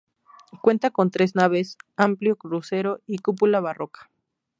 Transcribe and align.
Cuenta 0.63 0.89
con 0.89 1.11
tres 1.11 1.35
naves, 1.35 1.77
amplio 1.95 2.35
crucero 2.35 3.01
y 3.05 3.19
cúpula 3.19 3.59
barroca. 3.59 4.09